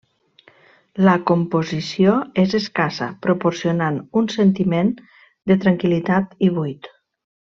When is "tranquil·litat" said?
5.67-6.35